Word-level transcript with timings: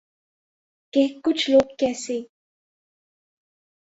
کہ 0.93 1.03
’کچھ 1.23 1.43
لوگ 1.51 1.67
کیسے 1.79 2.17